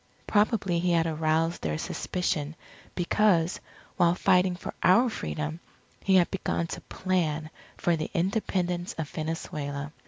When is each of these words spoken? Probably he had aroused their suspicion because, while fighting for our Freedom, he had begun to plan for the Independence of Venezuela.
Probably 0.25 0.79
he 0.79 0.93
had 0.93 1.05
aroused 1.05 1.61
their 1.61 1.77
suspicion 1.77 2.55
because, 2.95 3.59
while 3.97 4.15
fighting 4.15 4.55
for 4.55 4.73
our 4.81 5.11
Freedom, 5.11 5.59
he 6.03 6.15
had 6.15 6.31
begun 6.31 6.65
to 6.65 6.81
plan 6.81 7.51
for 7.77 7.95
the 7.95 8.09
Independence 8.15 8.93
of 8.97 9.07
Venezuela. 9.09 9.91